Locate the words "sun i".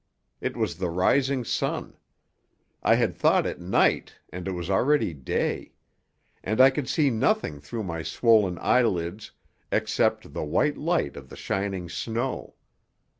1.45-2.95